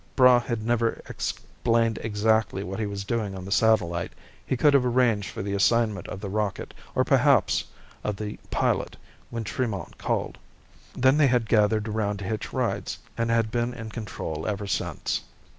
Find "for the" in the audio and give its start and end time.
5.29-5.53